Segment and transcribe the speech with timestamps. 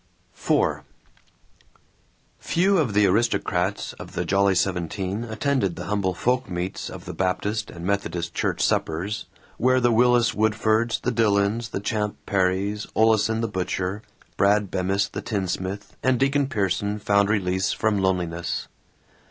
[0.35, 0.81] IV
[2.39, 7.13] Few of the aristocrats of the Jolly Seventeen attended the humble folk meets of the
[7.13, 9.25] Baptist and Methodist church suppers,
[9.57, 14.01] where the Willis Woodfords, the Dillons, the Champ Perrys, Oleson the butcher,
[14.37, 18.67] Brad Bemis the tinsmith, and Deacon Pierson found release from loneliness.